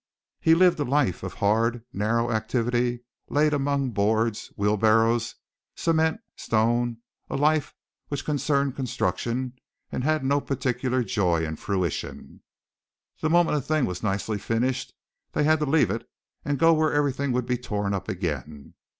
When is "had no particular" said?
10.03-11.03